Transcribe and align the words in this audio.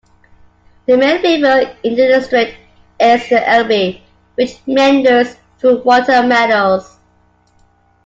The 0.87 0.97
main 0.97 1.21
river 1.21 1.75
in 1.83 1.93
the 1.95 2.07
district 2.07 2.57
is 2.99 3.29
the 3.29 3.47
Elbe, 3.47 4.01
which 4.33 4.57
meanders 4.65 5.35
through 5.59 5.83
water 5.83 6.23
meadows. 6.25 6.97